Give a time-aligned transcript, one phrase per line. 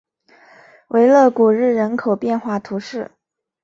[0.87, 3.11] 维勒古日人口变化图示